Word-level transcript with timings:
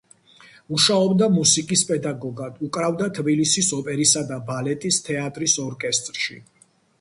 მუშაობდა 0.75 1.27
მუსიკის 1.33 1.83
პედაგოგად, 1.89 2.55
უკრავდა 2.69 3.09
თბილისის 3.19 3.69
ოპერისა 3.81 4.25
და 4.33 4.41
ბალეტის 4.49 4.99
თეატრის 5.11 5.57
ორკესტრში. 5.67 6.41